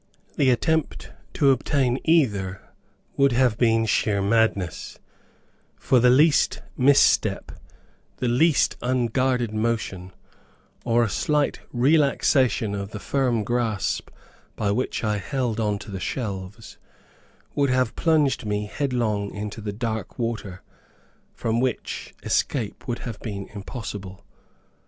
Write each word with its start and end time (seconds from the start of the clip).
The 0.35 0.49
attempt 0.49 1.11
to 1.35 1.51
obtain 1.51 1.99
either 2.03 2.59
would 3.17 3.33
have 3.33 3.59
been 3.59 3.85
sheer 3.85 4.19
madness, 4.19 4.97
for 5.75 5.99
the 5.99 6.09
least 6.09 6.63
mis 6.75 6.99
step, 6.99 7.51
the 8.17 8.27
least 8.27 8.77
unguarded 8.81 9.53
motion, 9.53 10.11
or 10.83 11.03
a 11.03 11.07
slight 11.07 11.59
relaxation 11.71 12.73
of 12.73 12.89
the 12.89 12.99
firm 12.99 13.43
grasp 13.43 14.09
by 14.55 14.71
which 14.71 15.03
I 15.03 15.19
held 15.19 15.59
on 15.59 15.77
to 15.77 15.91
the 15.91 15.99
shelves, 15.99 16.79
would 17.53 17.69
have 17.69 17.95
plunged 17.95 18.43
me 18.43 18.65
headlong 18.65 19.29
into 19.29 19.61
the 19.61 19.71
dark 19.71 20.17
water, 20.17 20.63
from 21.31 21.59
which 21.59 22.15
escape 22.23 22.87
would 22.87 22.97
have 23.05 23.19
been 23.19 23.49
impossible. 23.53 24.25